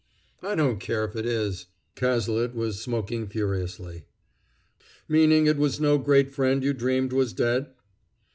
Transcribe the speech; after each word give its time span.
"I 0.41 0.55
don't 0.55 0.79
care 0.79 1.05
if 1.05 1.15
it 1.15 1.27
is." 1.27 1.67
Cazalet 1.95 2.55
was 2.55 2.81
smoking 2.81 3.27
furiously. 3.27 4.05
"Meaning 5.07 5.45
it 5.45 5.57
was 5.57 5.79
no 5.79 5.99
great 5.99 6.31
friend 6.31 6.63
you 6.63 6.73
dreamed 6.73 7.13
was 7.13 7.33
dead?" 7.33 7.67